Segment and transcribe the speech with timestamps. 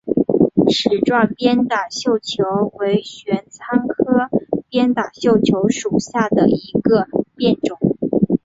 [0.67, 4.29] 齿状鞭打绣球为玄参科
[4.67, 7.77] 鞭打绣球属下的一个变种。